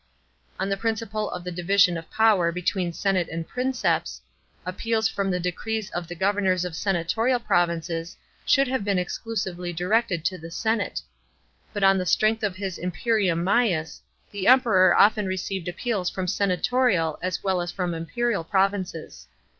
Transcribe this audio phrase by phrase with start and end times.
[0.59, 4.19] On the principle of the division of power between senate ami Princeps,
[4.65, 10.25] appeals from the decrees of the governors of senatorial provinces should have been exclusively directed
[10.25, 11.03] to the sena'e.
[11.71, 14.01] But on the strength of his imperium mains
[14.31, 19.27] the Emperor often received appeals from senatorial as well as from imperial provinces.